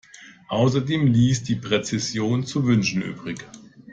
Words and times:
Außerdem 0.47 1.05
ließ 1.05 1.43
die 1.43 1.57
Präzision 1.57 2.43
zu 2.43 2.65
wünschen 2.65 3.03
übrig. 3.03 3.45